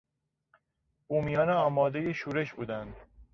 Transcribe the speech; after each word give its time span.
بومیان 1.07 1.49
آمادهی 1.49 2.13
شورش 2.13 2.53
بودند. 2.53 2.93